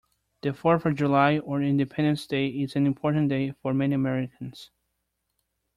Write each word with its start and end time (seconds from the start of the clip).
The 0.41 0.51
fourth 0.55 0.87
of 0.87 0.95
July, 0.95 1.37
or 1.37 1.61
Independence 1.61 2.25
Day, 2.25 2.47
is 2.47 2.75
an 2.75 2.87
important 2.87 3.29
day 3.29 3.51
for 3.61 3.71
many 3.71 3.93
Americans. 3.93 4.71